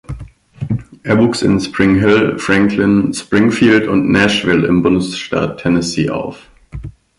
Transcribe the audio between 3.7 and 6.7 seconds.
und Nashville im Bundesstaat Tennessee auf.